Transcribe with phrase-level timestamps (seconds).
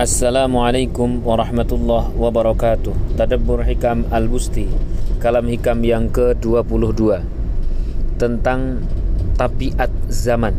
[0.00, 3.20] Assalamualaikum warahmatullahi wabarakatuh.
[3.20, 4.64] Tadabbur Hikam Al-Busti
[5.20, 7.20] Kalam Hikam yang ke-22
[8.16, 8.80] Tentang
[9.36, 10.56] Tabiat Zaman.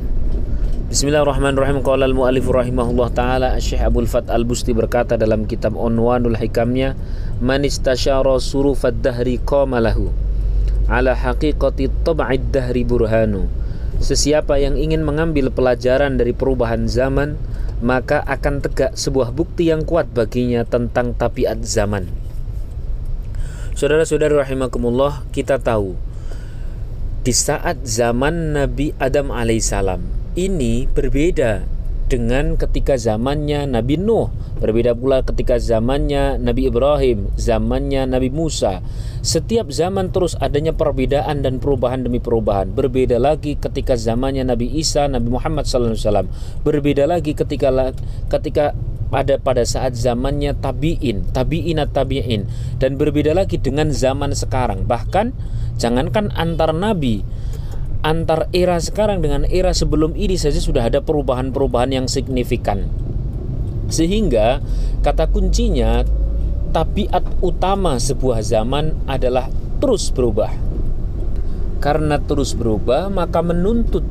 [0.93, 1.81] Bismillahirrahmanirrahim.
[1.81, 6.93] Qala al-mu'alif rahimahullah ta'ala Syekh Abdul Fat Al-Busti berkata dalam kitab Unwanul Hikamnya
[7.41, 10.13] Man istasyara surufad dahri qamalahu
[10.85, 13.49] Ala haqiqati tab'id dahri burhanu.
[13.97, 17.41] Sesiapa yang ingin mengambil pelajaran dari perubahan zaman
[17.81, 22.07] maka akan tegak sebuah bukti yang kuat baginya tentang tabiat zaman.
[23.73, 25.97] Saudara-saudara rahimakumullah, kita tahu
[27.21, 30.01] di saat zaman Nabi Adam alaihissalam
[30.33, 31.80] ini berbeda
[32.11, 34.27] dengan ketika zamannya Nabi Nuh,
[34.59, 38.83] berbeda pula ketika zamannya Nabi Ibrahim, zamannya Nabi Musa.
[39.23, 42.75] Setiap zaman terus adanya perbedaan dan perubahan demi perubahan.
[42.75, 46.27] Berbeda lagi ketika zamannya Nabi Isa, Nabi Muhammad SAW.
[46.67, 47.71] Berbeda lagi ketika
[48.27, 48.75] ketika
[49.07, 52.47] pada pada saat zamannya tabiin, tabiinat tabiin
[52.79, 54.83] dan berbeda lagi dengan zaman sekarang.
[54.83, 55.31] Bahkan
[55.79, 57.23] jangankan antar nabi,
[58.01, 62.89] antar era sekarang dengan era sebelum ini saja sudah ada perubahan-perubahan yang signifikan.
[63.89, 64.61] Sehingga
[65.05, 66.01] kata kuncinya
[66.71, 70.49] tabiat utama sebuah zaman adalah terus berubah.
[71.81, 74.05] Karena terus berubah, maka menuntut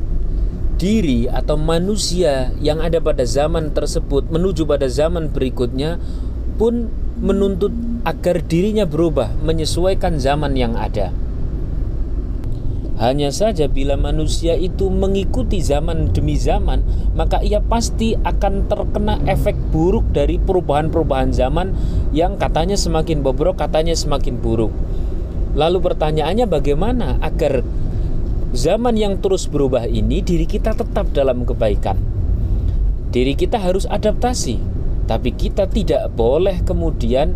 [0.75, 6.01] diri atau manusia yang ada pada zaman tersebut menuju pada zaman berikutnya
[6.57, 6.89] pun
[7.21, 7.69] menuntut
[8.01, 11.13] agar dirinya berubah menyesuaikan zaman yang ada.
[13.01, 16.85] Hanya saja bila manusia itu mengikuti zaman demi zaman,
[17.17, 21.73] maka ia pasti akan terkena efek buruk dari perubahan-perubahan zaman
[22.13, 24.69] yang katanya semakin bobrok, katanya semakin buruk.
[25.57, 27.65] Lalu pertanyaannya bagaimana agar
[28.53, 31.97] zaman yang terus berubah ini diri kita tetap dalam kebaikan?
[33.09, 34.61] Diri kita harus adaptasi,
[35.09, 37.33] tapi kita tidak boleh kemudian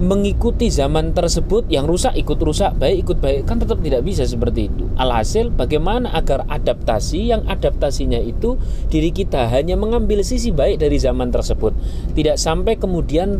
[0.00, 4.72] mengikuti zaman tersebut yang rusak ikut rusak baik ikut baik kan tetap tidak bisa seperti
[4.72, 8.56] itu alhasil bagaimana agar adaptasi yang adaptasinya itu
[8.88, 11.76] diri kita hanya mengambil sisi baik dari zaman tersebut
[12.16, 13.36] tidak sampai kemudian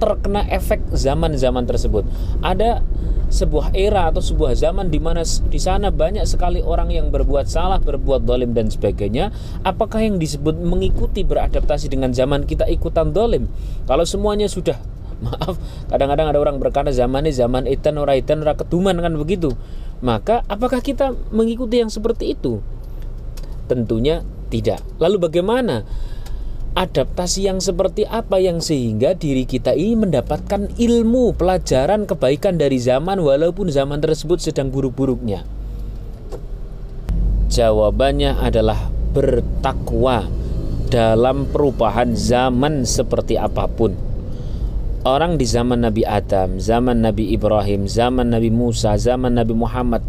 [0.00, 2.08] terkena efek zaman-zaman tersebut
[2.40, 2.80] ada
[3.28, 7.76] sebuah era atau sebuah zaman di mana di sana banyak sekali orang yang berbuat salah,
[7.76, 9.28] berbuat dolim dan sebagainya.
[9.68, 13.44] Apakah yang disebut mengikuti beradaptasi dengan zaman kita ikutan dolim?
[13.84, 14.80] Kalau semuanya sudah
[15.26, 15.58] maaf
[15.90, 19.54] kadang-kadang ada orang berkata zaman ini zaman itan ora itan ora ketuman kan begitu.
[19.98, 22.62] Maka apakah kita mengikuti yang seperti itu?
[23.66, 24.78] Tentunya tidak.
[25.02, 25.82] Lalu bagaimana
[26.78, 33.18] adaptasi yang seperti apa yang sehingga diri kita ini mendapatkan ilmu pelajaran kebaikan dari zaman
[33.18, 35.42] walaupun zaman tersebut sedang buruk-buruknya?
[37.50, 40.30] Jawabannya adalah bertakwa
[40.94, 44.07] dalam perubahan zaman seperti apa pun
[45.06, 50.02] orang di zaman Nabi Adam, zaman Nabi Ibrahim, zaman Nabi Musa, zaman Nabi Muhammad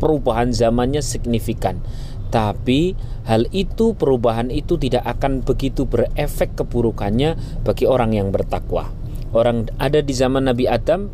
[0.00, 1.78] perubahan zamannya signifikan.
[2.30, 2.94] Tapi
[3.26, 8.90] hal itu perubahan itu tidak akan begitu berefek keburukannya bagi orang yang bertakwa.
[9.30, 11.10] Orang ada di zaman Nabi Adam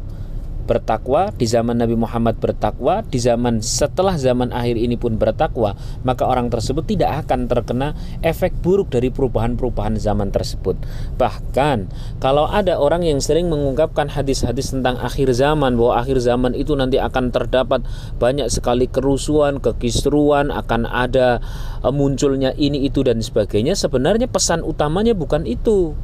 [0.66, 6.26] bertakwa, di zaman Nabi Muhammad bertakwa, di zaman setelah zaman akhir ini pun bertakwa, maka
[6.26, 10.74] orang tersebut tidak akan terkena efek buruk dari perubahan-perubahan zaman tersebut.
[11.16, 11.88] Bahkan
[12.18, 16.98] kalau ada orang yang sering mengungkapkan hadis-hadis tentang akhir zaman bahwa akhir zaman itu nanti
[16.98, 17.86] akan terdapat
[18.18, 21.38] banyak sekali kerusuhan, kekisruan, akan ada
[21.86, 25.94] eh, munculnya ini itu dan sebagainya, sebenarnya pesan utamanya bukan itu.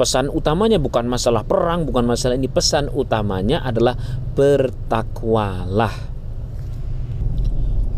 [0.00, 2.48] Pesan utamanya bukan masalah perang, bukan masalah ini.
[2.48, 4.00] Pesan utamanya adalah
[4.34, 5.92] bertakwalah.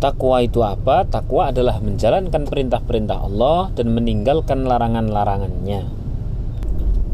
[0.03, 1.07] Takwa itu apa?
[1.07, 5.87] Takwa adalah menjalankan perintah-perintah Allah dan meninggalkan larangan-larangannya.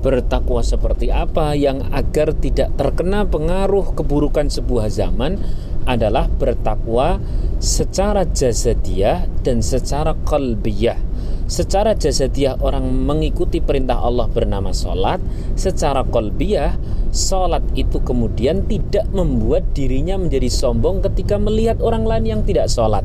[0.01, 5.37] Bertakwa seperti apa yang agar tidak terkena pengaruh keburukan sebuah zaman
[5.85, 7.21] adalah bertakwa
[7.61, 11.08] secara jasadiah dan secara qalbiyah
[11.49, 15.17] Secara jasadiah orang mengikuti perintah Allah bernama sholat
[15.57, 16.77] Secara kolbiah
[17.09, 23.01] Sholat itu kemudian tidak membuat dirinya menjadi sombong ketika melihat orang lain yang tidak sholat.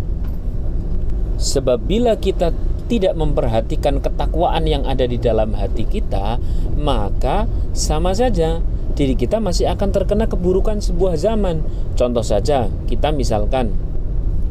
[1.40, 2.52] Sebab bila kita
[2.92, 6.36] tidak memperhatikan ketakwaan yang ada di dalam hati kita
[6.76, 8.60] Maka sama saja
[8.94, 11.64] diri kita masih akan terkena keburukan sebuah zaman.
[11.96, 13.72] Contoh saja kita misalkan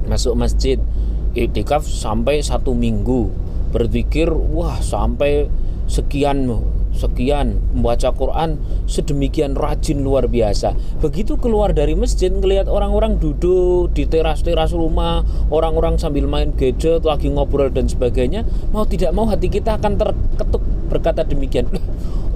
[0.09, 0.81] masuk masjid
[1.33, 5.49] Iktikaf sampai satu minggu berpikir wah sampai
[5.89, 6.47] sekian
[6.93, 10.77] sekian membaca Quran sedemikian rajin luar biasa.
[11.01, 17.33] Begitu keluar dari masjid ngelihat orang-orang duduk di teras-teras rumah, orang-orang sambil main gadget, lagi
[17.33, 21.73] ngobrol dan sebagainya, mau tidak mau hati kita akan terketuk berkata demikian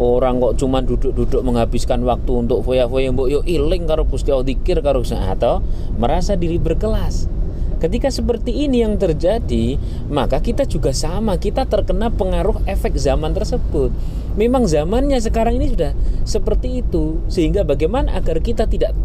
[0.00, 4.80] orang kok cuma duduk-duduk menghabiskan waktu untuk foya-foya mbok yo iling karo Gusti Allah dikir
[4.80, 5.60] karo atau
[6.00, 7.28] merasa diri berkelas
[7.76, 9.76] Ketika seperti ini yang terjadi,
[10.08, 13.93] maka kita juga sama, kita terkena pengaruh efek zaman tersebut.
[14.37, 15.93] Memang zamannya sekarang ini sudah
[16.25, 18.96] seperti itu, sehingga bagaimana agar kita tidak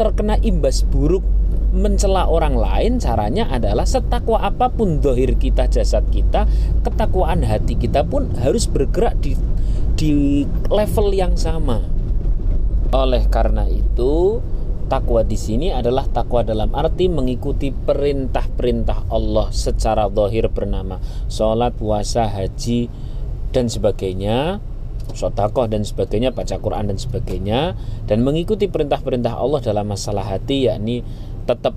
[0.00, 1.20] terkena imbas buruk
[1.68, 6.48] mencela orang lain caranya adalah setakwa apa pun dohir kita jasad kita
[6.80, 9.36] ketakwaan hati kita pun harus bergerak di
[10.00, 11.84] di level yang sama
[12.88, 14.40] oleh karena itu
[14.88, 20.98] takwa di sini adalah takwa dalam arti mengikuti perintah-perintah Allah secara zahir bernama.
[21.28, 22.88] Sholat, puasa, haji
[23.52, 24.58] dan sebagainya.
[25.08, 27.76] Sotakoh dan sebagainya, baca Quran dan sebagainya.
[28.04, 31.00] Dan mengikuti perintah-perintah Allah dalam masalah hati yakni
[31.48, 31.72] tetap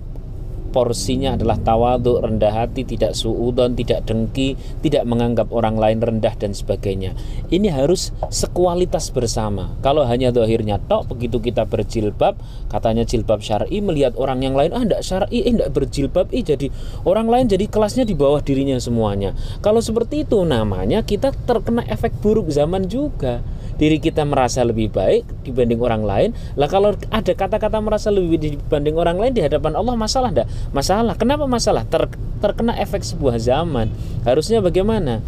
[0.72, 6.56] porsinya adalah tawaduk, rendah hati, tidak suudon, tidak dengki, tidak menganggap orang lain rendah dan
[6.56, 7.14] sebagainya.
[7.52, 9.76] Ini harus sekualitas bersama.
[9.84, 12.40] Kalau hanya dohirnya tok, begitu kita berjilbab,
[12.72, 16.72] katanya jilbab syar'i melihat orang yang lain, ah enggak syar'i, eh enggak berjilbab, eh jadi
[17.04, 19.36] orang lain jadi kelasnya di bawah dirinya semuanya.
[19.60, 23.44] Kalau seperti itu namanya kita terkena efek buruk zaman juga
[23.82, 26.30] diri kita merasa lebih baik dibanding orang lain.
[26.54, 31.18] Lah kalau ada kata-kata merasa lebih dibanding orang lain di hadapan Allah masalah enggak masalah.
[31.18, 31.82] Kenapa masalah?
[31.90, 32.06] Ter,
[32.38, 33.90] terkena efek sebuah zaman.
[34.22, 35.26] Harusnya bagaimana?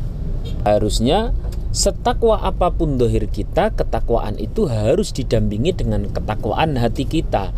[0.61, 1.33] Harusnya
[1.73, 7.49] setakwa apa pun dohir kita ketakwaan itu harus didampingi dengan ketakwaan hati kita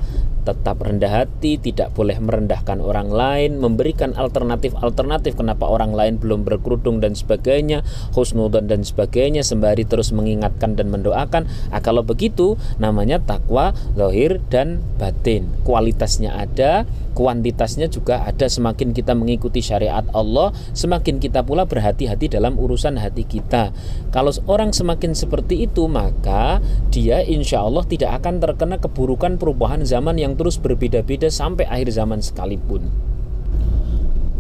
[0.46, 7.02] tetap rendah hati, tidak boleh merendahkan orang lain, memberikan alternatif-alternatif kenapa orang lain belum berkerudung
[7.02, 7.82] dan sebagainya,
[8.14, 11.50] husnudon dan sebagainya, sembari terus mengingatkan dan mendoakan.
[11.74, 15.50] Ah, kalau begitu namanya takwa lahir dan batin.
[15.66, 16.86] Kualitasnya ada,
[17.18, 18.46] kuantitasnya juga ada.
[18.46, 23.72] Semakin kita mengikuti syariat Allah, semakin kita pula berhati-hati dalam urusan hati kita.
[24.12, 26.60] Kalau orang semakin seperti itu, maka
[26.92, 32.20] dia insya Allah tidak akan terkena keburukan perubahan zaman yang terus berbeda-beda sampai akhir zaman
[32.20, 32.88] sekalipun.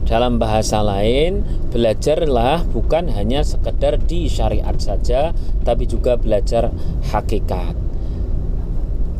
[0.05, 1.41] Dalam bahasa lain,
[1.73, 5.33] belajarlah bukan hanya sekedar di syariat saja,
[5.65, 6.69] tapi juga belajar
[7.09, 7.73] hakikat.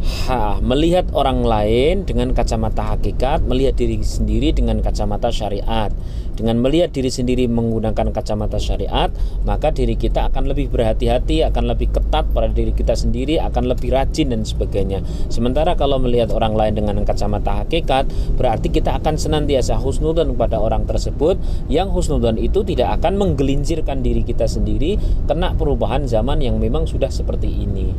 [0.05, 5.89] Ha, melihat orang lain dengan kacamata hakikat, melihat diri sendiri dengan kacamata syariat.
[6.37, 9.09] Dengan melihat diri sendiri menggunakan kacamata syariat,
[9.49, 13.93] maka diri kita akan lebih berhati-hati, akan lebih ketat pada diri kita sendiri, akan lebih
[13.93, 15.01] rajin dan sebagainya.
[15.33, 18.05] Sementara kalau melihat orang lain dengan kacamata hakikat,
[18.37, 24.21] berarti kita akan senantiasa husnudon kepada orang tersebut yang husnudon itu tidak akan menggelincirkan diri
[24.21, 27.89] kita sendiri kena perubahan zaman yang memang sudah seperti ini.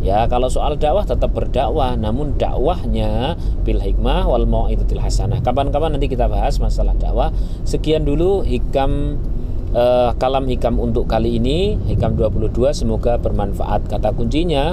[0.00, 3.36] Ya, kalau soal dakwah tetap berdakwah, namun dakwahnya
[3.68, 5.44] bil hikmah wal mau'izatil hasanah.
[5.44, 7.28] Kapan-kapan nanti kita bahas masalah dakwah.
[7.68, 9.20] Sekian dulu hikam
[9.76, 13.92] uh, kalam hikam untuk kali ini, hikam 22 semoga bermanfaat.
[13.92, 14.72] Kata kuncinya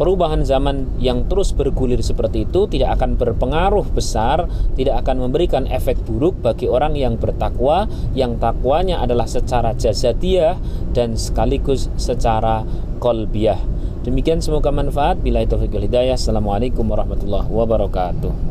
[0.00, 6.00] perubahan zaman yang terus bergulir seperti itu tidak akan berpengaruh besar, tidak akan memberikan efek
[6.08, 7.84] buruk bagi orang yang bertakwa,
[8.16, 10.56] yang takwanya adalah secara jazadiyah
[10.96, 12.64] dan sekaligus secara
[12.96, 13.60] kolbiah.
[14.00, 15.20] Demikian semoga manfaat.
[15.20, 16.16] Bila itu hidayah.
[16.16, 18.49] Assalamualaikum warahmatullahi wabarakatuh.